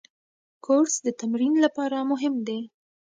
کورس 0.65 0.95
د 1.05 1.07
تمرین 1.21 1.53
لپاره 1.65 1.97
مهم 2.11 2.33
دی. 2.47 2.59